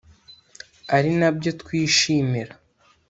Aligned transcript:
ari 0.95 1.11
nabyo 1.19 1.49
twishimira 1.61 2.53